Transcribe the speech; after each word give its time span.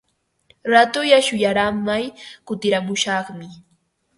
Raatulla 0.71 1.19
shuyaaramay 1.27 2.03
kutiramushaqmi. 2.45 3.47